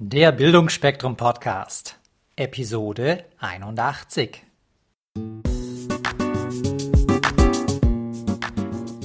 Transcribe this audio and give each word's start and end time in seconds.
Der 0.00 0.32
Bildungsspektrum 0.32 1.16
Podcast, 1.16 2.00
Episode 2.34 3.26
81. 3.38 4.42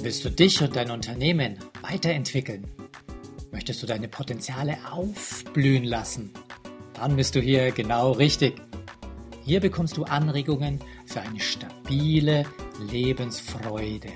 Willst 0.02 0.26
du 0.26 0.32
dich 0.32 0.64
und 0.64 0.76
dein 0.76 0.90
Unternehmen 0.90 1.60
weiterentwickeln? 1.84 2.66
Möchtest 3.52 3.84
du 3.84 3.86
deine 3.86 4.08
Potenziale 4.08 4.78
aufblühen 4.92 5.84
lassen? 5.84 6.34
Dann 6.96 7.16
bist 7.16 7.36
du 7.36 7.40
hier 7.40 7.72
genau 7.72 8.14
richtig. 8.14 8.60
Hier 9.46 9.60
bekommst 9.60 9.96
du 9.96 10.06
Anregungen 10.06 10.80
für 11.06 11.22
eine 11.22 11.40
stabile 11.40 12.46
Lebensfreude 12.90 14.10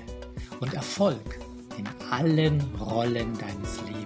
und 0.58 0.74
Erfolg 0.74 1.38
in 1.78 1.88
allen 2.10 2.60
Rollen 2.80 3.38
deines 3.38 3.80
Lebens. 3.82 4.03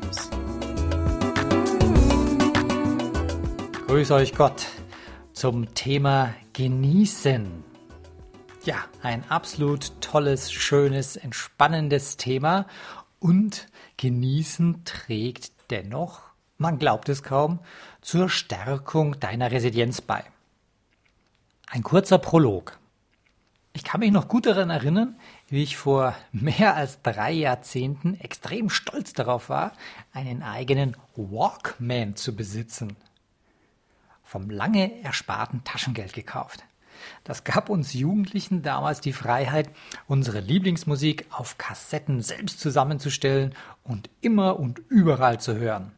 Grüß 3.88 4.10
euch 4.10 4.34
Gott 4.34 4.66
zum 5.32 5.74
Thema 5.74 6.34
Genießen. 6.52 7.64
Ja, 8.66 8.84
ein 9.02 9.24
absolut 9.30 10.02
tolles, 10.02 10.52
schönes, 10.52 11.16
entspannendes 11.16 12.18
Thema 12.18 12.66
und 13.18 13.66
Genießen 13.96 14.84
trägt 14.84 15.52
dennoch, 15.70 16.20
man 16.58 16.78
glaubt 16.78 17.08
es 17.08 17.22
kaum, 17.22 17.60
zur 18.02 18.28
Stärkung 18.28 19.18
deiner 19.20 19.50
Resilienz 19.52 20.02
bei. 20.02 20.22
Ein 21.70 21.82
kurzer 21.82 22.18
Prolog. 22.18 22.78
Ich 23.72 23.84
kann 23.84 24.00
mich 24.00 24.12
noch 24.12 24.28
gut 24.28 24.44
daran 24.44 24.68
erinnern, 24.68 25.16
wie 25.48 25.62
ich 25.62 25.78
vor 25.78 26.14
mehr 26.32 26.76
als 26.76 27.00
drei 27.00 27.32
Jahrzehnten 27.32 28.20
extrem 28.20 28.68
stolz 28.68 29.14
darauf 29.14 29.48
war, 29.48 29.72
einen 30.12 30.42
eigenen 30.42 30.94
Walkman 31.16 32.16
zu 32.16 32.36
besitzen 32.36 32.94
vom 34.28 34.50
lange 34.50 35.02
ersparten 35.02 35.64
Taschengeld 35.64 36.12
gekauft. 36.12 36.62
Das 37.24 37.44
gab 37.44 37.70
uns 37.70 37.94
Jugendlichen 37.94 38.60
damals 38.60 39.00
die 39.00 39.14
Freiheit, 39.14 39.70
unsere 40.06 40.40
Lieblingsmusik 40.40 41.24
auf 41.30 41.56
Kassetten 41.56 42.20
selbst 42.20 42.60
zusammenzustellen 42.60 43.54
und 43.84 44.10
immer 44.20 44.58
und 44.60 44.80
überall 44.90 45.40
zu 45.40 45.56
hören. 45.56 45.92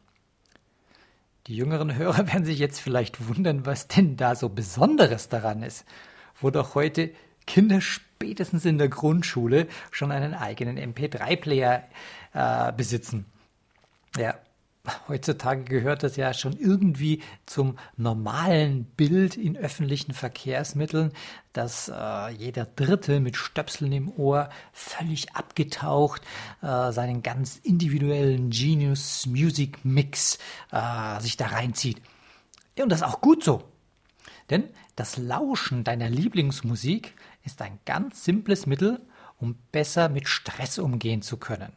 Die 1.47 1.57
jüngeren 1.57 1.93
Hörer 1.93 2.27
werden 2.31 2.45
sich 2.45 2.57
jetzt 2.57 2.79
vielleicht 2.79 3.27
wundern, 3.27 3.65
was 3.65 3.89
denn 3.89 4.15
da 4.15 4.35
so 4.35 4.47
Besonderes 4.47 5.27
daran 5.27 5.61
ist, 5.61 5.83
wo 6.39 6.51
doch 6.51 6.73
heute 6.73 7.11
Kinder 7.45 7.81
spätestens 7.81 8.63
in 8.63 8.77
der 8.77 8.87
Grundschule 8.87 9.67
schon 9.89 10.13
einen 10.13 10.35
eigenen 10.35 10.77
MP3-Player 10.77 11.83
äh, 12.33 12.71
besitzen. 12.71 13.25
Ja, 14.15 14.35
Heutzutage 15.07 15.63
gehört 15.63 16.01
das 16.01 16.15
ja 16.15 16.33
schon 16.33 16.57
irgendwie 16.57 17.21
zum 17.45 17.77
normalen 17.97 18.85
Bild 18.85 19.37
in 19.37 19.55
öffentlichen 19.55 20.13
Verkehrsmitteln, 20.13 21.11
dass 21.53 21.89
äh, 21.89 22.29
jeder 22.31 22.65
Dritte 22.65 23.19
mit 23.19 23.37
Stöpseln 23.37 23.91
im 23.91 24.11
Ohr 24.17 24.49
völlig 24.73 25.35
abgetaucht 25.35 26.23
äh, 26.63 26.91
seinen 26.91 27.21
ganz 27.21 27.57
individuellen 27.57 28.49
Genius 28.49 29.27
Music 29.27 29.85
Mix 29.85 30.39
äh, 30.71 31.19
sich 31.19 31.37
da 31.37 31.47
reinzieht. 31.47 32.01
Und 32.81 32.89
das 32.89 33.01
ist 33.01 33.07
auch 33.07 33.21
gut 33.21 33.43
so. 33.43 33.63
Denn 34.49 34.63
das 34.95 35.17
Lauschen 35.17 35.83
deiner 35.83 36.09
Lieblingsmusik 36.09 37.13
ist 37.43 37.61
ein 37.61 37.77
ganz 37.85 38.23
simples 38.23 38.65
Mittel, 38.65 38.99
um 39.37 39.55
besser 39.71 40.09
mit 40.09 40.27
Stress 40.27 40.79
umgehen 40.79 41.21
zu 41.21 41.37
können. 41.37 41.71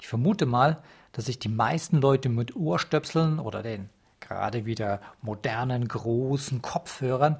Ich 0.00 0.08
vermute 0.08 0.46
mal, 0.46 0.82
dass 1.12 1.26
sich 1.26 1.38
die 1.38 1.48
meisten 1.48 1.98
Leute 1.98 2.28
mit 2.28 2.56
Ohrstöpseln 2.56 3.38
oder 3.38 3.62
den 3.62 3.90
gerade 4.20 4.64
wieder 4.64 5.00
modernen 5.20 5.86
großen 5.86 6.62
Kopfhörern 6.62 7.36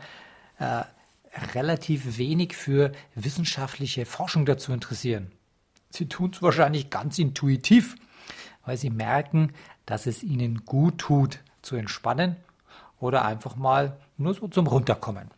äh, 0.59 0.83
relativ 1.55 2.19
wenig 2.19 2.55
für 2.55 2.93
wissenschaftliche 3.15 4.05
Forschung 4.05 4.45
dazu 4.45 4.73
interessieren. 4.73 5.33
Sie 5.91 6.09
tun 6.09 6.31
es 6.33 6.43
wahrscheinlich 6.43 6.91
ganz 6.91 7.19
intuitiv, 7.19 7.97
weil 8.65 8.77
sie 8.77 8.91
merken, 8.91 9.53
dass 9.87 10.07
es 10.07 10.23
ihnen 10.23 10.65
gut 10.65 10.99
tut, 10.99 11.41
zu 11.63 11.77
entspannen 11.77 12.37
oder 12.99 13.25
einfach 13.25 13.57
mal 13.57 13.99
nur 14.17 14.35
so 14.35 14.49
zum 14.49 14.67
Runterkommen. 14.67 15.31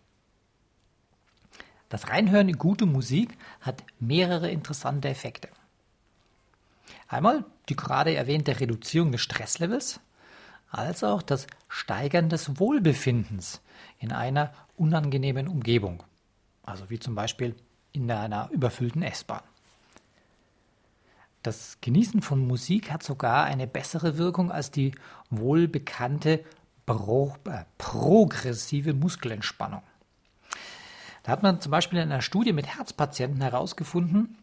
Das 1.88 2.08
Reinhören 2.08 2.48
in 2.48 2.58
gute 2.58 2.87
Musik 2.87 3.37
hat 3.60 3.84
mehrere 4.00 4.50
interessante 4.50 5.08
Effekte. 5.08 5.48
Einmal 7.09 7.44
die 7.69 7.76
gerade 7.76 8.15
erwähnte 8.15 8.60
Reduzierung 8.60 9.12
des 9.12 9.20
Stresslevels, 9.20 10.00
als 10.70 11.04
auch 11.04 11.22
das 11.22 11.47
Steigern 11.69 12.28
des 12.28 12.59
Wohlbefindens 12.59 13.60
in 13.98 14.12
einer 14.12 14.53
unangenehmen 14.76 15.48
Umgebung, 15.48 16.03
also 16.62 16.91
wie 16.91 16.98
zum 16.98 17.14
Beispiel 17.14 17.54
in 17.93 18.10
einer 18.10 18.50
überfüllten 18.50 19.03
S-Bahn. 19.03 19.43
Das 21.43 21.78
Genießen 21.81 22.22
von 22.22 22.47
Musik 22.47 22.91
hat 22.91 23.03
sogar 23.03 23.44
eine 23.44 23.66
bessere 23.66 24.16
Wirkung 24.16 24.50
als 24.50 24.70
die 24.70 24.93
wohlbekannte 25.31 26.44
Pro 26.87 27.34
äh, 27.47 27.64
progressive 27.78 28.94
Muskelentspannung. 28.94 29.82
Da 31.22 31.32
hat 31.32 31.43
man 31.43 31.60
zum 31.60 31.70
Beispiel 31.70 31.98
in 31.98 32.10
einer 32.10 32.22
Studie 32.22 32.53
mit 32.53 32.66
Herzpatienten 32.66 33.41
herausgefunden, 33.41 34.38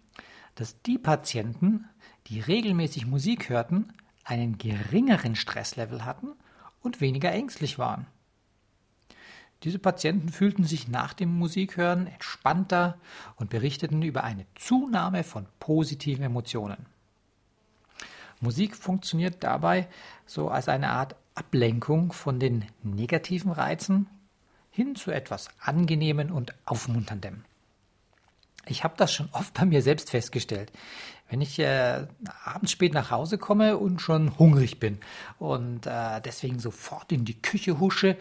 dass 0.56 0.82
die 0.82 0.98
Patienten, 0.98 1.88
die 2.28 2.40
regelmäßig 2.40 3.06
Musik 3.06 3.50
hörten, 3.50 3.94
einen 4.24 4.58
geringeren 4.58 5.36
Stresslevel 5.36 6.06
hatten 6.06 6.34
und 6.82 7.02
weniger 7.02 7.32
ängstlich 7.32 7.80
waren. 7.80 8.06
Diese 9.64 9.80
Patienten 9.80 10.30
fühlten 10.30 10.64
sich 10.64 10.88
nach 10.88 11.14
dem 11.14 11.38
Musikhören 11.38 12.08
entspannter 12.08 12.98
und 13.36 13.52
berichteten 13.52 14.02
über 14.02 14.24
eine 14.24 14.46
Zunahme 14.56 15.24
von 15.24 15.46
positiven 15.60 16.24
Emotionen. 16.24 16.88
Musik 18.40 18.76
funktioniert 18.76 19.44
dabei 19.44 19.88
so 20.26 20.50
als 20.50 20.68
eine 20.68 20.90
Art 20.90 21.16
Ablenkung 21.36 22.12
von 22.12 22.40
den 22.40 22.66
negativen 22.82 23.52
Reizen 23.52 24.08
hin 24.72 24.96
zu 24.96 25.12
etwas 25.12 25.50
Angenehmen 25.60 26.32
und 26.32 26.56
Aufmunterndem. 26.66 27.44
Ich 28.68 28.84
habe 28.84 28.94
das 28.98 29.14
schon 29.14 29.30
oft 29.32 29.54
bei 29.54 29.66
mir 29.66 29.82
selbst 29.82 30.10
festgestellt. 30.10 30.72
Wenn 31.30 31.42
ich 31.42 31.60
äh, 31.60 32.06
abends 32.44 32.72
spät 32.72 32.94
nach 32.94 33.10
Hause 33.10 33.38
komme 33.38 33.78
und 33.78 34.02
schon 34.02 34.38
hungrig 34.38 34.80
bin 34.80 35.00
und 35.40 35.88
äh, 35.88 36.22
deswegen 36.22 36.60
sofort 36.60 37.12
in 37.12 37.26
die 37.26 37.42
Küche 37.42 37.80
husche, 37.80 38.18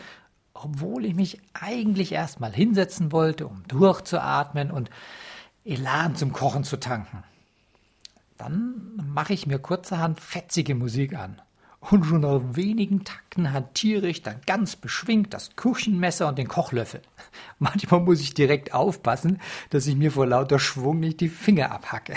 obwohl 0.55 1.05
ich 1.05 1.15
mich 1.15 1.41
eigentlich 1.53 2.13
erstmal 2.13 2.53
hinsetzen 2.53 3.13
wollte, 3.13 3.47
um 3.47 3.65
durchzuatmen 3.67 4.71
und 4.71 4.91
Elan 5.65 6.17
zum 6.17 6.33
Kochen 6.33 6.65
zu 6.65 6.79
tanken. 6.79 7.25
Dann 8.39 8.97
mache 9.13 9.35
ich 9.35 9.47
mir 9.47 9.59
kurzerhand 9.59 10.21
fetzige 10.21 10.75
Musik 10.75 11.15
an 11.15 11.43
und 11.81 12.05
schon 12.05 12.21
nach 12.21 12.41
wenigen 12.53 13.05
Takten 13.05 13.53
hantiere 13.53 14.07
ich 14.07 14.23
dann 14.23 14.41
ganz 14.47 14.77
beschwingt 14.77 15.33
das 15.33 15.57
Küchenmesser 15.57 16.29
und 16.29 16.39
den 16.39 16.47
Kochlöffel. 16.47 17.01
Manchmal 17.59 18.01
muss 18.01 18.21
ich 18.21 18.35
direkt 18.35 18.75
aufpassen, 18.75 19.41
dass 19.71 19.87
ich 19.87 19.97
mir 19.97 20.13
vor 20.13 20.27
lauter 20.27 20.59
Schwung 20.59 21.01
nicht 21.01 21.21
die 21.21 21.31
Finger 21.31 21.73
abhacke. 21.73 22.17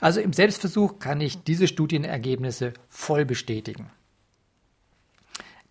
Also 0.00 0.20
im 0.20 0.32
Selbstversuch 0.32 0.98
kann 0.98 1.20
ich 1.20 1.44
diese 1.44 1.68
Studienergebnisse 1.68 2.74
voll 2.88 3.24
bestätigen. 3.24 3.90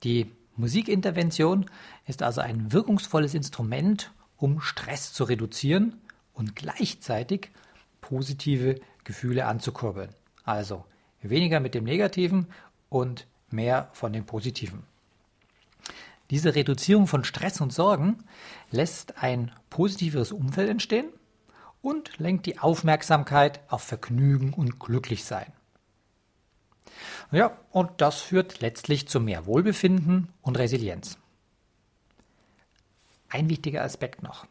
Die 0.04 0.32
Musikintervention 0.56 1.70
ist 2.08 2.24
also 2.24 2.42
ein 2.42 2.72
wirkungsvolles 2.72 3.34
Instrument, 3.34 4.12
um 4.38 4.62
Stress 4.62 5.12
zu 5.12 5.26
reduzieren 5.26 6.00
und 6.34 6.56
gleichzeitig 6.56 7.52
positive 8.00 8.80
Gefühle 9.04 9.46
anzukurbeln. 9.46 10.10
Also 10.44 10.86
Weniger 11.22 11.60
mit 11.60 11.74
dem 11.74 11.84
Negativen 11.84 12.48
und 12.90 13.28
mehr 13.50 13.90
von 13.94 14.14
dem 14.14 14.26
Positiven. 14.26 14.84
Diese 16.30 16.56
Reduzierung 16.56 17.08
von 17.08 17.24
Stress 17.24 17.62
und 17.62 17.72
Sorgen 17.72 18.24
lässt 18.72 19.22
ein 19.22 19.52
positiveres 19.70 20.32
Umfeld 20.32 20.70
entstehen 20.70 21.10
und 21.82 22.18
lenkt 22.18 22.48
die 22.48 22.58
Aufmerksamkeit 22.58 23.60
auf 23.68 23.84
Vergnügen 23.84 24.54
und 24.54 24.80
Glücklichsein. 24.80 25.54
Ja, 27.32 27.58
und 27.72 27.90
das 27.98 28.22
führt 28.22 28.62
letztlich 28.62 29.08
zu 29.08 29.20
mehr 29.20 29.46
Wohlbefinden 29.46 30.30
und 30.42 30.58
Resilienz. 30.58 31.18
Ein 33.30 33.50
wichtiger 33.50 33.84
Aspekt 33.84 34.24
noch. 34.24 34.48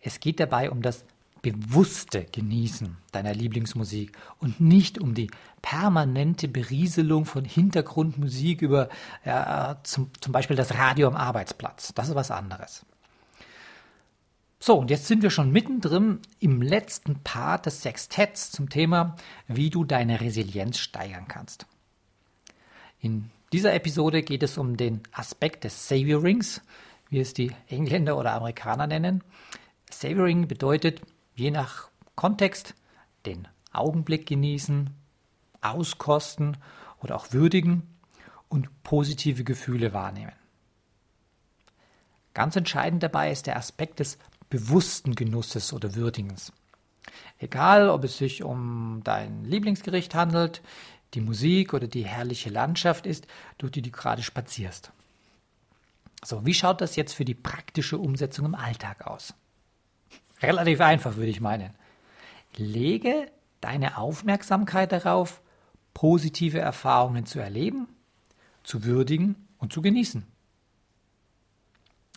Es 0.00 0.20
geht 0.20 0.40
dabei 0.40 0.70
um 0.70 0.82
das 0.82 1.04
bewusste 1.52 2.24
Genießen 2.24 2.96
deiner 3.12 3.34
Lieblingsmusik 3.34 4.12
und 4.38 4.60
nicht 4.60 4.98
um 4.98 5.14
die 5.14 5.30
permanente 5.62 6.48
Berieselung 6.48 7.24
von 7.24 7.44
Hintergrundmusik 7.44 8.62
über 8.62 8.88
ja, 9.24 9.78
zum, 9.82 10.10
zum 10.20 10.32
Beispiel 10.32 10.56
das 10.56 10.74
Radio 10.74 11.08
am 11.08 11.16
Arbeitsplatz. 11.16 11.92
Das 11.94 12.08
ist 12.08 12.14
was 12.14 12.30
anderes. 12.30 12.84
So, 14.60 14.76
und 14.76 14.90
jetzt 14.90 15.06
sind 15.06 15.22
wir 15.22 15.30
schon 15.30 15.52
mittendrin 15.52 16.20
im 16.40 16.62
letzten 16.62 17.22
Part 17.22 17.66
des 17.66 17.82
Sextetts 17.82 18.50
zum 18.50 18.68
Thema, 18.68 19.16
wie 19.46 19.70
du 19.70 19.84
deine 19.84 20.20
Resilienz 20.20 20.78
steigern 20.78 21.28
kannst. 21.28 21.66
In 23.00 23.30
dieser 23.52 23.72
Episode 23.72 24.22
geht 24.22 24.42
es 24.42 24.58
um 24.58 24.76
den 24.76 25.02
Aspekt 25.12 25.62
des 25.64 25.88
Savorings, 25.88 26.60
wie 27.08 27.20
es 27.20 27.34
die 27.34 27.52
Engländer 27.68 28.18
oder 28.18 28.34
Amerikaner 28.34 28.86
nennen. 28.86 29.22
Savoring 29.90 30.48
bedeutet, 30.48 31.00
je 31.38 31.52
nach 31.52 31.88
Kontext, 32.16 32.74
den 33.24 33.46
Augenblick 33.72 34.26
genießen, 34.26 34.90
auskosten 35.60 36.56
oder 37.00 37.14
auch 37.14 37.32
würdigen 37.32 37.82
und 38.48 38.82
positive 38.82 39.44
Gefühle 39.44 39.92
wahrnehmen. 39.92 40.32
Ganz 42.34 42.56
entscheidend 42.56 43.02
dabei 43.04 43.30
ist 43.30 43.46
der 43.46 43.56
Aspekt 43.56 44.00
des 44.00 44.18
bewussten 44.50 45.14
Genusses 45.14 45.72
oder 45.72 45.94
Würdigens. 45.94 46.52
Egal, 47.38 47.88
ob 47.88 48.04
es 48.04 48.18
sich 48.18 48.42
um 48.42 49.02
dein 49.04 49.44
Lieblingsgericht 49.44 50.14
handelt, 50.14 50.60
die 51.14 51.20
Musik 51.20 51.72
oder 51.72 51.86
die 51.86 52.04
herrliche 52.04 52.50
Landschaft 52.50 53.06
ist, 53.06 53.28
durch 53.58 53.72
die 53.72 53.82
du 53.82 53.90
gerade 53.90 54.22
spazierst. 54.22 54.90
So, 56.24 56.44
wie 56.44 56.54
schaut 56.54 56.80
das 56.80 56.96
jetzt 56.96 57.14
für 57.14 57.24
die 57.24 57.34
praktische 57.34 57.98
Umsetzung 57.98 58.46
im 58.46 58.54
Alltag 58.56 59.06
aus? 59.06 59.34
Relativ 60.42 60.80
einfach, 60.80 61.16
würde 61.16 61.30
ich 61.30 61.40
meinen. 61.40 61.74
Lege 62.56 63.30
deine 63.60 63.98
Aufmerksamkeit 63.98 64.92
darauf, 64.92 65.40
positive 65.94 66.58
Erfahrungen 66.58 67.26
zu 67.26 67.40
erleben, 67.40 67.88
zu 68.62 68.84
würdigen 68.84 69.48
und 69.58 69.72
zu 69.72 69.82
genießen. 69.82 70.24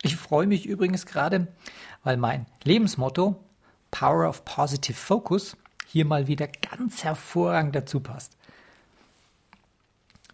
Ich 0.04 0.16
freue 0.16 0.48
mich 0.48 0.66
übrigens 0.66 1.06
gerade, 1.06 1.48
weil 2.04 2.18
mein 2.18 2.46
Lebensmotto 2.64 3.44
Power 3.92 4.28
of 4.28 4.46
Positive 4.46 4.98
Focus 4.98 5.58
hier 5.86 6.06
mal 6.06 6.28
wieder 6.28 6.48
ganz 6.48 7.04
hervorragend 7.04 7.76
dazu 7.76 8.00
passt. 8.00 8.38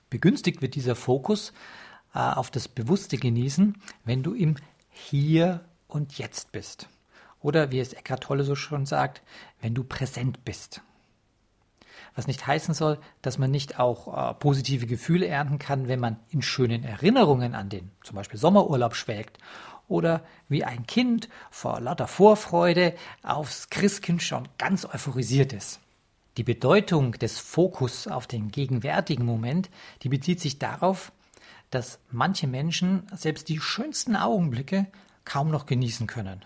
Begünstigt 0.10 0.62
wird 0.62 0.76
dieser 0.76 0.96
Fokus 0.96 1.52
äh, 2.14 2.20
auf 2.20 2.52
das 2.52 2.68
bewusste 2.68 3.18
Genießen, 3.18 3.76
wenn 4.06 4.24
du 4.24 4.34
im 4.34 4.56
Hier 4.90 5.66
und 5.88 6.18
Jetzt 6.18 6.52
bist. 6.52 6.88
Oder 7.42 7.72
wie 7.72 7.80
es 7.80 7.94
Eckhart 7.94 8.24
Tolle 8.24 8.44
so 8.44 8.56
schon 8.56 8.86
sagt, 8.86 9.22
wenn 9.62 9.74
du 9.74 9.84
präsent 9.84 10.44
bist. 10.44 10.82
Was 12.16 12.28
nicht 12.28 12.48
heißen 12.48 12.74
soll, 12.74 12.98
dass 13.22 13.38
man 13.38 13.52
nicht 13.52 13.80
auch 13.80 14.32
äh, 14.32 14.34
positive 14.34 14.88
Gefühle 14.88 15.28
ernten 15.28 15.60
kann, 15.60 15.88
wenn 15.88 16.00
man 16.00 16.20
in 16.30 16.42
schönen 16.42 16.84
Erinnerungen 16.84 17.54
an 17.54 17.70
den 17.70 17.92
zum 18.04 18.16
Beispiel 18.16 18.40
Sommerurlaub 18.40 18.96
schwelgt 18.96 19.38
oder 19.88 20.24
wie 20.50 20.64
ein 20.64 20.88
Kind 20.88 21.30
vor 21.52 21.80
lauter 21.80 22.08
Vorfreude 22.08 22.96
aufs 23.24 23.70
Christkind 23.70 24.24
schon 24.24 24.48
ganz 24.58 24.86
euphorisiert 24.86 25.54
ist. 25.54 25.80
Die 26.38 26.44
Bedeutung 26.44 27.14
des 27.14 27.40
Fokus 27.40 28.08
auf 28.08 28.28
den 28.28 28.50
gegenwärtigen 28.50 29.26
Moment, 29.26 29.70
die 30.04 30.10
bezieht 30.10 30.40
sich 30.40 30.60
darauf, 30.60 31.12
dass 31.72 32.00
manche 32.12 32.48
Menschen 32.48 33.08
selbst 33.16 33.50
die 33.50 33.60
schönsten 33.60 34.16
Augenblicke 34.16 34.88
kaum 35.26 35.50
noch 35.50 35.66
genießen 35.66 36.08
können, 36.08 36.46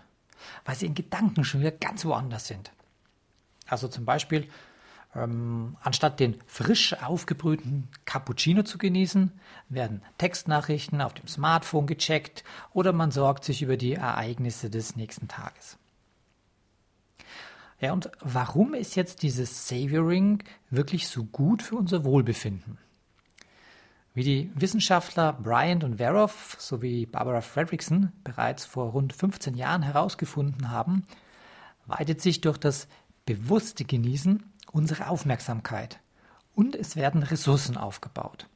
weil 0.64 0.76
sie 0.76 0.86
in 0.86 0.94
Gedanken 0.94 1.44
schon 1.44 1.60
wieder 1.60 1.72
ganz 1.72 2.04
woanders 2.04 2.46
sind. 2.46 2.72
Also 3.66 3.88
zum 3.88 4.04
Beispiel 4.04 4.48
ähm, 5.14 5.76
anstatt 5.82 6.20
den 6.20 6.36
frisch 6.46 6.94
aufgebrühten 7.02 7.88
Cappuccino 8.04 8.62
zu 8.62 8.78
genießen, 8.78 9.32
werden 9.68 10.02
Textnachrichten 10.18 11.00
auf 11.00 11.14
dem 11.14 11.28
Smartphone 11.28 11.86
gecheckt 11.86 12.44
oder 12.72 12.92
man 12.92 13.10
sorgt 13.10 13.44
sich 13.44 13.62
über 13.62 13.76
die 13.76 13.94
Ereignisse 13.94 14.70
des 14.70 14.96
nächsten 14.96 15.28
Tages. 15.28 15.76
Ja, 17.80 17.92
und 17.92 18.10
warum 18.20 18.74
ist 18.74 18.94
jetzt 18.94 19.22
dieses 19.22 19.66
Savoring 19.66 20.44
wirklich 20.70 21.08
so 21.08 21.24
gut 21.24 21.62
für 21.62 21.74
unser 21.74 22.04
Wohlbefinden? 22.04 22.78
Wie 24.14 24.24
die 24.24 24.50
Wissenschaftler 24.54 25.32
Bryant 25.32 25.84
und 25.84 25.96
Veroff 25.96 26.56
sowie 26.58 27.06
Barbara 27.06 27.40
Fredrickson 27.40 28.12
bereits 28.24 28.66
vor 28.66 28.90
rund 28.90 29.14
15 29.14 29.54
Jahren 29.54 29.82
herausgefunden 29.82 30.70
haben, 30.70 31.06
weitet 31.86 32.20
sich 32.20 32.42
durch 32.42 32.58
das 32.58 32.88
bewusste 33.24 33.84
Genießen 33.84 34.42
unsere 34.70 35.08
Aufmerksamkeit 35.08 36.00
und 36.54 36.76
es 36.76 36.94
werden 36.94 37.22
Ressourcen 37.22 37.78
aufgebaut. 37.78 38.48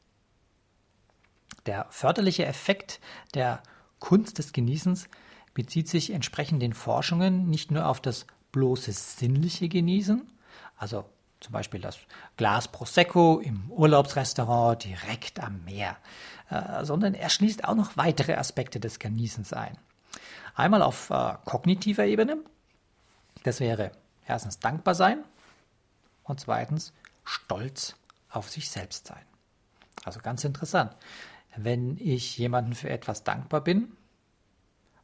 Der 1.64 1.86
förderliche 1.90 2.44
Effekt 2.44 3.00
der 3.34 3.62
Kunst 3.98 4.38
des 4.38 4.52
Genießens 4.52 5.08
bezieht 5.54 5.88
sich 5.88 6.10
entsprechend 6.10 6.60
den 6.60 6.74
Forschungen 6.74 7.48
nicht 7.48 7.70
nur 7.70 7.86
auf 7.88 8.00
das 8.00 8.26
bloße 8.52 8.92
sinnliche 8.92 9.68
Genießen, 9.68 10.30
also 10.76 11.06
zum 11.40 11.52
Beispiel 11.52 11.80
das 11.80 11.98
Glas 12.36 12.68
Prosecco 12.68 13.38
im 13.38 13.70
Urlaubsrestaurant 13.70 14.84
direkt 14.84 15.40
am 15.40 15.64
Meer, 15.64 15.96
äh, 16.50 16.84
sondern 16.84 17.14
er 17.14 17.28
schließt 17.28 17.64
auch 17.64 17.74
noch 17.74 17.96
weitere 17.96 18.34
Aspekte 18.34 18.80
des 18.80 18.98
Genießens 18.98 19.52
ein. 19.52 19.76
Einmal 20.54 20.82
auf 20.82 21.10
äh, 21.10 21.34
kognitiver 21.44 22.04
Ebene, 22.04 22.38
das 23.42 23.60
wäre 23.60 23.92
erstens 24.26 24.58
dankbar 24.58 24.94
sein, 24.94 25.24
und 26.24 26.40
zweitens 26.40 26.92
stolz 27.24 27.96
auf 28.30 28.50
sich 28.50 28.70
selbst 28.70 29.06
sein. 29.06 29.22
Also 30.04 30.20
ganz 30.20 30.44
interessant. 30.44 30.94
Wenn 31.56 31.96
ich 31.98 32.36
jemandem 32.36 32.74
für 32.74 32.90
etwas 32.90 33.24
dankbar 33.24 33.62
bin 33.62 33.96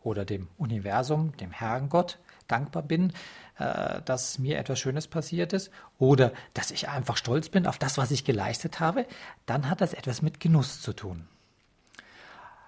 oder 0.03 0.25
dem 0.25 0.49
Universum, 0.59 1.37
dem 1.39 1.51
Herrn 1.51 1.89
Gott 1.89 2.19
dankbar 2.49 2.83
bin, 2.83 3.13
äh, 3.59 4.03
dass 4.03 4.39
mir 4.39 4.59
etwas 4.59 4.79
Schönes 4.79 5.07
passiert 5.07 5.53
ist 5.53 5.71
oder 5.99 6.33
dass 6.55 6.71
ich 6.71 6.89
einfach 6.89 7.17
stolz 7.17 7.49
bin 7.49 7.67
auf 7.67 7.79
das, 7.79 7.99
was 7.99 8.11
ich 8.11 8.25
geleistet 8.25 8.81
habe, 8.81 9.07
dann 9.47 9.69
hat 9.69 9.81
das 9.81 9.95
etwas 9.95 10.23
mit 10.23 10.41
Genuss 10.41 10.81
zu 10.81 10.93
tun. 10.93 11.27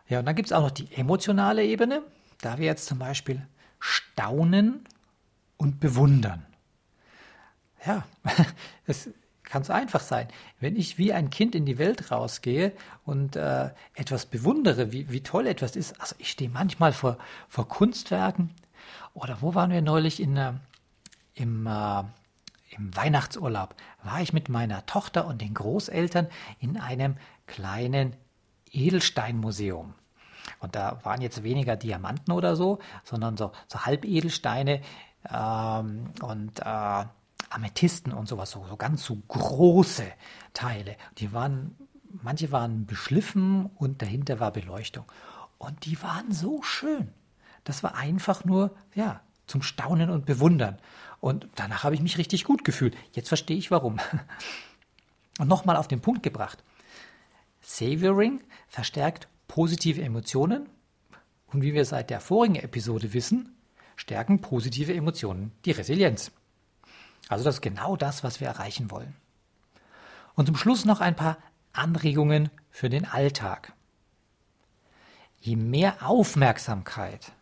Ja, 0.09 0.19
und 0.19 0.27
dann 0.27 0.37
gibt 0.37 0.47
es 0.47 0.53
auch 0.53 0.63
noch 0.63 0.71
die 0.71 0.93
emotionale 0.95 1.65
Ebene. 1.65 2.03
Da 2.41 2.59
wir 2.59 2.67
jetzt 2.67 2.87
zum 2.87 2.99
Beispiel 2.99 3.47
staunen 3.79 4.85
und 5.57 5.81
bewundern 5.81 6.47
ja, 7.87 8.05
es 8.87 9.11
kann 9.45 9.63
so 9.63 9.73
einfach 9.73 10.01
sein. 10.01 10.29
Wenn 10.61 10.77
ich 10.77 10.99
wie 10.99 11.13
ein 11.13 11.31
Kind 11.31 11.55
in 11.55 11.67
die 11.67 11.79
Welt 11.79 12.11
rausgehe 12.11 12.73
und 13.05 13.37
äh, 13.37 13.71
etwas 13.95 14.27
bewundere, 14.27 14.93
wie, 14.93 15.11
wie 15.11 15.23
toll 15.23 15.47
etwas 15.47 15.77
ist, 15.77 16.01
also 16.01 16.15
ich 16.19 16.31
stehe 16.31 16.51
manchmal 16.51 16.93
vor, 16.93 17.19
vor 17.49 17.69
Kunstwerken 17.69 18.51
oder 19.13 19.39
wo 19.41 19.55
waren 19.55 19.71
wir 19.71 19.83
neulich 19.83 20.21
in, 20.21 20.37
äh, 20.37 20.53
im, 21.35 21.67
äh, 21.67 22.01
im 22.71 22.97
Weihnachtsurlaub? 22.97 23.77
War 24.03 24.21
ich 24.21 24.33
mit 24.33 24.49
meiner 24.49 24.87
Tochter 24.87 25.27
und 25.27 25.41
den 25.41 25.55
Großeltern 25.55 26.29
in 26.59 26.79
einem 26.79 27.17
kleinen 27.47 28.17
Edelsteinmuseum. 28.73 29.95
Und 30.59 30.75
da 30.75 30.99
waren 31.05 31.23
jetzt 31.23 31.43
weniger 31.43 31.77
Diamanten 31.77 32.33
oder 32.33 32.57
so, 32.57 32.79
sondern 33.05 33.37
so, 33.37 33.53
so 33.69 33.81
Halbedelsteine 33.81 34.83
ähm, 35.31 36.11
und 36.21 36.61
äh, 36.61 37.05
Amethysten 37.55 38.13
und 38.13 38.29
sowas, 38.29 38.51
so, 38.51 38.65
so 38.69 38.77
ganz 38.77 39.05
so 39.05 39.17
große 39.29 40.05
Teile. 40.53 40.97
Die 41.19 41.33
waren, 41.33 41.77
manche 42.23 42.53
waren 42.53 42.87
beschliffen 42.87 43.67
und 43.77 44.03
dahinter 44.03 44.41
war 44.41 44.53
Beleuchtung. 44.53 45.05
Und 45.59 45.85
die 45.87 46.01
waren 46.03 46.33
so 46.33 46.63
schön. 46.63 47.13
Das 47.65 47.83
war 47.83 47.95
einfach 47.97 48.45
nur, 48.45 48.75
ja, 48.95 49.21
zum 49.47 49.63
Staunen 49.63 50.11
und 50.11 50.27
Bewundern. 50.27 50.79
Und 51.21 51.49
danach 51.55 51.85
habe 51.85 51.95
ich 51.95 52.03
mich 52.03 52.19
richtig 52.19 52.45
gut 52.45 52.65
gefühlt. 52.65 52.97
Jetzt 53.13 53.29
verstehe 53.29 53.57
ich 53.57 53.71
warum. 53.71 53.99
Und 55.39 55.49
nochmal 55.49 55.77
auf 55.77 55.89
den 55.89 56.01
Punkt 56.01 56.23
gebracht. 56.23 56.63
Savoring 57.61 58.41
verstärkt 58.69 59.27
positive 59.49 60.01
Emotionen 60.01 60.69
und 61.47 61.63
wie 61.63 61.75
wir 61.75 61.85
seit 61.85 62.11
der 62.11 62.21
vorigen 62.21 62.57
Episode 62.57 63.13
wissen, 63.15 63.57
stärken 63.97 64.41
positive 64.41 64.95
Emotionen 64.95 65.53
die 65.65 65.71
Resilienz. 65.73 66.31
Also 67.29 67.45
das 67.45 67.57
ist 67.57 67.63
genau 67.63 67.97
das, 67.97 68.23
was 68.23 68.41
wir 68.41 68.49
erreichen 68.49 68.91
wollen. 68.91 69.15
Und 70.35 70.47
zum 70.47 70.57
Schluss 70.57 70.85
noch 70.85 71.01
ein 71.01 71.17
paar 71.17 71.39
Anregungen 71.73 72.51
für 72.71 72.91
den 72.91 73.05
Alltag. 73.05 73.73
Je 75.41 75.57
mehr 75.57 76.09
Aufmerksamkeit 76.09 77.33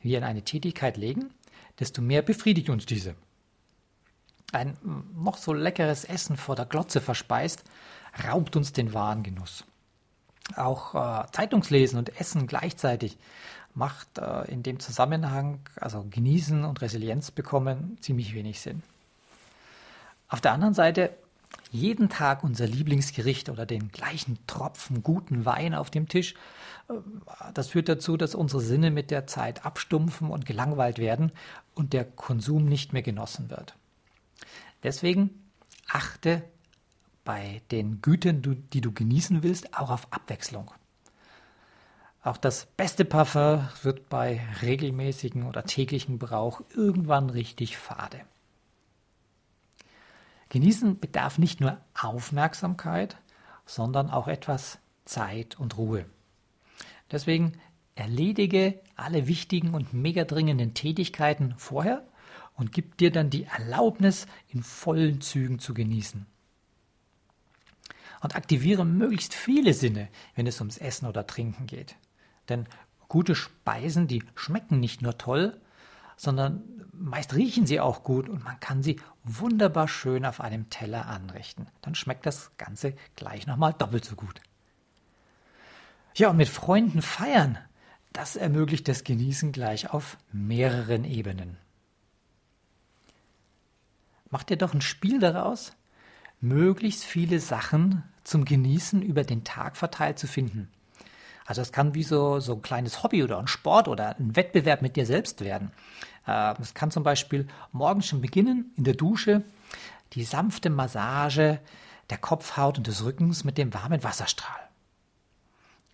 wir 0.00 0.18
in 0.18 0.24
eine 0.24 0.42
Tätigkeit 0.42 0.96
legen, 0.96 1.30
desto 1.78 2.02
mehr 2.02 2.22
befriedigt 2.22 2.70
uns 2.70 2.86
diese. 2.86 3.14
Ein 4.52 4.76
noch 5.14 5.36
so 5.36 5.52
leckeres 5.52 6.04
Essen 6.04 6.36
vor 6.36 6.56
der 6.56 6.66
Glotze 6.66 7.00
verspeist, 7.00 7.62
raubt 8.26 8.56
uns 8.56 8.72
den 8.72 8.92
wahren 8.92 9.22
Genuss. 9.22 9.64
Auch 10.56 10.94
äh, 10.94 11.26
Zeitungslesen 11.30 11.98
und 11.98 12.20
Essen 12.20 12.46
gleichzeitig 12.46 13.16
macht 13.74 14.18
äh, 14.18 14.50
in 14.50 14.62
dem 14.62 14.80
Zusammenhang, 14.80 15.60
also 15.76 16.04
genießen 16.10 16.64
und 16.64 16.80
Resilienz 16.80 17.30
bekommen, 17.30 17.98
ziemlich 18.00 18.34
wenig 18.34 18.60
Sinn. 18.60 18.82
Auf 20.30 20.40
der 20.40 20.52
anderen 20.52 20.74
Seite 20.74 21.10
jeden 21.72 22.08
Tag 22.08 22.42
unser 22.44 22.66
Lieblingsgericht 22.66 23.48
oder 23.48 23.66
den 23.66 23.90
gleichen 23.90 24.38
Tropfen 24.46 25.02
guten 25.02 25.44
Wein 25.44 25.74
auf 25.74 25.90
dem 25.90 26.08
Tisch. 26.08 26.34
Äh, 26.88 26.94
das 27.52 27.68
führt 27.68 27.88
dazu, 27.88 28.16
dass 28.16 28.34
unsere 28.34 28.62
Sinne 28.62 28.90
mit 28.90 29.10
der 29.10 29.26
Zeit 29.26 29.66
abstumpfen 29.66 30.30
und 30.30 30.46
gelangweilt 30.46 30.98
werden 30.98 31.32
und 31.74 31.92
der 31.92 32.04
Konsum 32.04 32.64
nicht 32.64 32.92
mehr 32.92 33.02
genossen 33.02 33.50
wird. 33.50 33.74
Deswegen 34.82 35.50
achte 35.88 36.42
bei 37.24 37.60
den 37.70 38.00
Gütern, 38.00 38.66
die 38.72 38.80
du 38.80 38.92
genießen 38.92 39.42
willst, 39.42 39.76
auch 39.76 39.90
auf 39.90 40.12
Abwechslung. 40.12 40.70
Auch 42.22 42.36
das 42.36 42.66
beste 42.66 43.04
Parfum 43.04 43.66
wird 43.82 44.08
bei 44.08 44.40
regelmäßigen 44.62 45.46
oder 45.46 45.64
täglichen 45.64 46.18
Gebrauch 46.18 46.62
irgendwann 46.74 47.30
richtig 47.30 47.76
fade. 47.78 48.20
Genießen 50.50 50.98
bedarf 50.98 51.38
nicht 51.38 51.60
nur 51.60 51.80
Aufmerksamkeit, 51.94 53.16
sondern 53.64 54.10
auch 54.10 54.28
etwas 54.28 54.78
Zeit 55.04 55.58
und 55.58 55.78
Ruhe. 55.78 56.04
Deswegen 57.10 57.52
erledige 57.94 58.80
alle 58.96 59.26
wichtigen 59.26 59.74
und 59.74 59.94
mega 59.94 60.24
dringenden 60.24 60.74
Tätigkeiten 60.74 61.54
vorher 61.56 62.06
und 62.54 62.72
gib 62.72 62.96
dir 62.98 63.10
dann 63.10 63.30
die 63.30 63.44
Erlaubnis, 63.44 64.26
in 64.48 64.62
vollen 64.62 65.20
Zügen 65.20 65.60
zu 65.60 65.72
genießen. 65.72 66.26
Und 68.22 68.36
aktiviere 68.36 68.84
möglichst 68.84 69.34
viele 69.34 69.72
Sinne, 69.72 70.08
wenn 70.34 70.46
es 70.46 70.60
ums 70.60 70.78
Essen 70.78 71.06
oder 71.06 71.26
Trinken 71.26 71.66
geht. 71.66 71.96
Denn 72.48 72.66
gute 73.08 73.34
Speisen, 73.34 74.08
die 74.08 74.22
schmecken 74.34 74.80
nicht 74.80 75.00
nur 75.00 75.16
toll, 75.16 75.60
sondern 76.20 76.62
meist 76.92 77.34
riechen 77.34 77.64
sie 77.64 77.80
auch 77.80 78.02
gut 78.02 78.28
und 78.28 78.44
man 78.44 78.60
kann 78.60 78.82
sie 78.82 79.00
wunderbar 79.24 79.88
schön 79.88 80.26
auf 80.26 80.42
einem 80.42 80.68
Teller 80.68 81.06
anrichten. 81.06 81.66
Dann 81.80 81.94
schmeckt 81.94 82.26
das 82.26 82.50
Ganze 82.58 82.92
gleich 83.16 83.46
nochmal 83.46 83.72
doppelt 83.72 84.04
so 84.04 84.16
gut. 84.16 84.42
Ja, 86.14 86.28
und 86.28 86.36
mit 86.36 86.50
Freunden 86.50 87.00
feiern, 87.00 87.56
das 88.12 88.36
ermöglicht 88.36 88.86
das 88.86 89.02
Genießen 89.02 89.50
gleich 89.50 89.94
auf 89.94 90.18
mehreren 90.30 91.04
Ebenen. 91.04 91.56
Mach 94.28 94.42
dir 94.42 94.58
doch 94.58 94.74
ein 94.74 94.82
Spiel 94.82 95.20
daraus, 95.20 95.72
möglichst 96.42 97.04
viele 97.04 97.40
Sachen 97.40 98.02
zum 98.24 98.44
Genießen 98.44 99.00
über 99.00 99.24
den 99.24 99.42
Tag 99.42 99.78
verteilt 99.78 100.18
zu 100.18 100.26
finden. 100.26 100.68
Also 101.50 101.62
es 101.62 101.72
kann 101.72 101.94
wie 101.96 102.04
so, 102.04 102.38
so 102.38 102.52
ein 102.54 102.62
kleines 102.62 103.02
Hobby 103.02 103.24
oder 103.24 103.40
ein 103.40 103.48
Sport 103.48 103.88
oder 103.88 104.16
ein 104.20 104.36
Wettbewerb 104.36 104.82
mit 104.82 104.94
dir 104.94 105.04
selbst 105.04 105.40
werden. 105.40 105.72
Äh, 106.26 106.54
es 106.60 106.74
kann 106.74 106.90
zum 106.90 107.02
Beispiel 107.02 107.46
morgens 107.72 108.06
schon 108.06 108.20
beginnen 108.20 108.72
in 108.76 108.84
der 108.84 108.94
Dusche, 108.94 109.42
die 110.12 110.24
sanfte 110.24 110.70
Massage 110.70 111.60
der 112.10 112.18
Kopfhaut 112.18 112.78
und 112.78 112.86
des 112.86 113.04
Rückens 113.04 113.44
mit 113.44 113.58
dem 113.58 113.72
warmen 113.72 114.02
Wasserstrahl. 114.02 114.68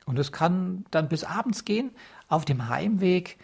Und 0.07 0.19
es 0.19 0.33
kann 0.33 0.87
dann 0.91 1.09
bis 1.09 1.25
abends 1.25 1.65
gehen 1.65 1.91
auf 2.29 2.45
dem 2.45 2.69
Heimweg. 2.69 3.39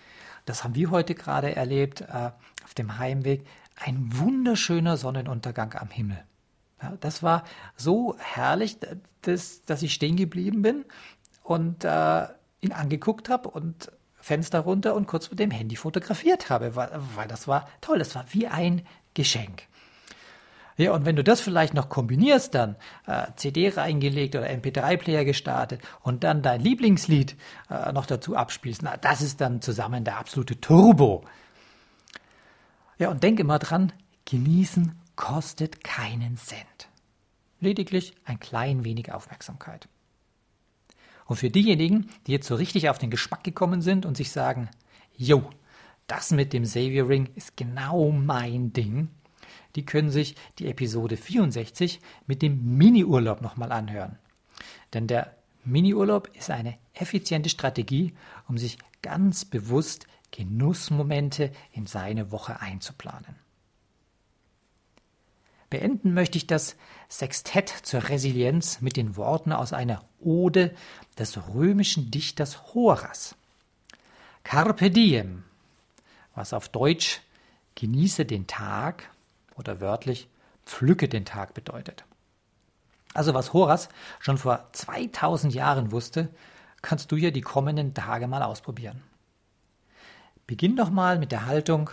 Das 0.47 0.65
haben 0.65 0.75
wir 0.75 0.91
heute 0.91 1.15
gerade 1.15 1.55
erlebt. 1.55 2.03
Äh, 2.03 2.31
auf 2.65 2.75
dem 2.75 2.99
Heimweg 2.99 3.45
ein 3.77 4.17
wunderschöner 4.17 4.97
Sonnenuntergang 4.97 5.75
am 5.75 5.91
Himmel. 5.91 6.23
Das 7.01 7.23
war 7.23 7.45
so 7.77 8.17
herrlich, 8.19 8.79
dass, 9.23 9.63
dass 9.63 9.83
ich 9.83 9.93
stehen 9.93 10.17
geblieben 10.17 10.63
bin 10.63 10.85
und 11.43 11.85
äh, 11.85 12.27
ihn 12.61 12.73
angeguckt 12.73 13.29
habe 13.29 13.49
und 13.51 13.93
Fenster 14.23 14.61
runter 14.61 14.95
und 14.95 15.07
kurz 15.07 15.29
mit 15.29 15.39
dem 15.39 15.51
Handy 15.51 15.77
fotografiert 15.77 16.49
habe, 16.49 16.77
weil, 16.77 16.91
weil 17.15 17.29
das 17.29 17.47
war 17.47 17.69
toll, 17.81 17.99
das 17.99 18.15
war 18.15 18.25
wie 18.31 18.47
ein 18.47 18.87
Geschenk. 19.15 19.65
Ja, 20.79 20.93
und 20.93 21.05
wenn 21.05 21.17
du 21.17 21.25
das 21.25 21.41
vielleicht 21.41 21.75
noch 21.75 21.91
kombinierst, 21.91 22.55
dann 22.55 22.77
äh, 23.07 23.27
CD 23.37 23.69
reingelegt 23.69 24.35
oder 24.35 24.49
MP3-Player 24.49 25.25
gestartet 25.25 25.83
und 26.03 26.25
dann 26.25 26.41
dein 26.41 26.61
Lieblingslied 26.61 27.37
äh, 27.69 27.93
noch 27.93 28.07
dazu 28.07 28.37
abspielst, 28.37 28.83
na, 28.83 28.97
das 28.97 29.21
ist 29.21 29.41
dann 29.41 29.61
zusammen 29.61 30.05
der 30.05 30.19
absolute 30.19 30.61
Turbo. 30.61 31.25
Ja, 32.99 33.11
und 33.11 33.23
denk 33.23 33.39
immer 33.39 33.59
dran, 33.59 33.93
genießen 34.25 34.99
kostet 35.15 35.85
keinen 35.85 36.37
Cent. 36.37 36.89
Lediglich 37.61 38.15
ein 38.25 38.41
klein 38.41 38.85
wenig 38.85 39.13
Aufmerksamkeit. 39.13 39.89
Und 41.27 41.37
für 41.37 41.51
diejenigen, 41.51 42.09
die 42.27 42.33
jetzt 42.33 42.47
so 42.47 42.55
richtig 42.55 42.89
auf 42.89 42.99
den 42.99 43.11
Geschmack 43.11 43.45
gekommen 43.45 43.83
sind 43.83 44.07
und 44.07 44.17
sich 44.17 44.31
sagen, 44.31 44.69
jo, 45.17 45.49
das 46.07 46.31
mit 46.31 46.53
dem 46.53 46.65
Savior 46.65 47.09
Ring 47.09 47.31
ist 47.35 47.57
genau 47.57 48.11
mein 48.11 48.73
Ding, 48.73 49.09
die 49.77 49.87
können 49.87 50.11
sich 50.11 50.35
die 50.59 50.69
Episode 50.69 51.17
64 51.17 52.01
mit 52.27 52.43
dem 52.43 52.77
Mini-Urlaub 52.77 53.41
nochmal 53.41 53.73
anhören. 53.73 54.19
Denn 54.93 55.07
der 55.07 55.37
Mini-Urlaub 55.65 56.29
ist 56.37 56.51
eine 56.51 56.77
effiziente 56.93 57.49
Strategie, 57.49 58.15
um 58.49 58.59
sich 58.59 58.79
ganz 59.01 59.45
bewusst 59.45 60.07
Genussmomente 60.31 61.53
in 61.73 61.87
seine 61.87 62.33
Woche 62.33 62.61
einzuplanen. 62.61 63.37
Beenden 65.73 66.13
möchte 66.13 66.37
ich 66.37 66.47
das 66.47 66.77
Sextett 67.09 67.71
zur 67.71 68.11
Resilienz 68.11 68.83
mit 68.83 68.99
den 68.99 69.17
Worten 69.17 69.53
aus 69.53 69.73
einer 69.73 70.05
Ode 70.21 70.75
des 71.19 71.49
römischen 71.49 72.11
Dichters 72.11 72.75
Horas. 72.75 73.37
Carpe 74.45 74.91
diem, 74.91 75.45
was 76.35 76.53
auf 76.53 76.69
Deutsch 76.69 77.23
genieße 77.75 78.27
den 78.27 78.47
Tag 78.47 79.09
oder 79.57 79.81
wörtlich 79.81 80.29
pflücke 80.67 81.09
den 81.09 81.25
Tag 81.25 81.55
bedeutet. 81.55 82.05
Also 83.15 83.33
was 83.33 83.55
Horas 83.55 83.89
schon 84.21 84.37
vor 84.37 84.69
2000 84.73 85.55
Jahren 85.55 85.91
wusste, 85.91 86.29
kannst 86.83 87.11
du 87.13 87.17
ja 87.17 87.31
die 87.31 87.41
kommenden 87.41 87.95
Tage 87.95 88.27
mal 88.27 88.43
ausprobieren. 88.43 89.03
Beginn 90.47 90.77
doch 90.77 90.91
mal 90.91 91.19
mit 91.19 91.33
der 91.33 91.47
Haltung, 91.47 91.89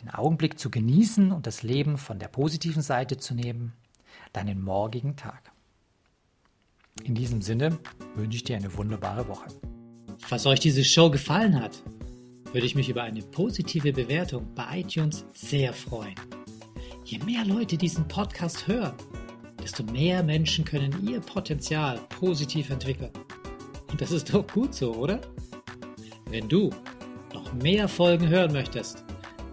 den 0.00 0.10
Augenblick 0.10 0.58
zu 0.58 0.70
genießen 0.70 1.32
und 1.32 1.46
das 1.46 1.62
Leben 1.62 1.98
von 1.98 2.18
der 2.18 2.28
positiven 2.28 2.82
Seite 2.82 3.16
zu 3.16 3.34
nehmen, 3.34 3.72
deinen 4.32 4.62
morgigen 4.62 5.16
Tag. 5.16 5.52
In 7.04 7.14
diesem 7.14 7.42
Sinne 7.42 7.78
wünsche 8.14 8.36
ich 8.36 8.44
dir 8.44 8.56
eine 8.56 8.76
wunderbare 8.76 9.28
Woche. 9.28 9.46
Falls 10.18 10.46
euch 10.46 10.60
diese 10.60 10.84
Show 10.84 11.10
gefallen 11.10 11.60
hat, 11.60 11.82
würde 12.52 12.66
ich 12.66 12.74
mich 12.74 12.88
über 12.88 13.02
eine 13.02 13.22
positive 13.22 13.92
Bewertung 13.92 14.46
bei 14.54 14.80
iTunes 14.80 15.24
sehr 15.34 15.72
freuen. 15.72 16.14
Je 17.04 17.18
mehr 17.20 17.44
Leute 17.44 17.76
diesen 17.76 18.06
Podcast 18.08 18.66
hören, 18.66 18.94
desto 19.62 19.82
mehr 19.84 20.22
Menschen 20.22 20.64
können 20.64 21.06
ihr 21.06 21.20
Potenzial 21.20 21.98
positiv 22.08 22.70
entwickeln. 22.70 23.12
Und 23.90 24.00
das 24.00 24.10
ist 24.10 24.32
doch 24.32 24.46
gut 24.46 24.74
so, 24.74 24.94
oder? 24.94 25.20
Wenn 26.30 26.48
du 26.48 26.70
noch 27.32 27.52
mehr 27.54 27.88
Folgen 27.88 28.28
hören 28.28 28.52
möchtest, 28.52 29.04